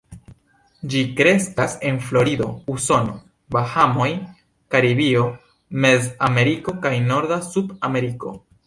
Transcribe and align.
Ĝi 0.93 1.01
kreskas 1.19 1.75
en 1.89 1.99
Florido, 2.05 2.47
Usono, 2.77 3.15
Bahamoj, 3.57 4.09
Karibio, 4.77 5.31
Mez-Ameriko 5.87 6.79
kaj 6.89 6.97
norda 7.13 7.41
Sud-Ameriko. 7.53 8.39